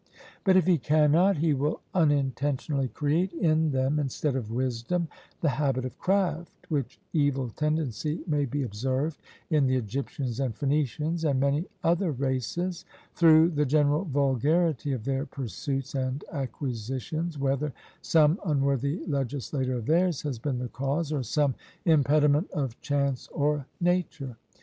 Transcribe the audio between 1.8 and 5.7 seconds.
unintentionally create in them, instead of wisdom, the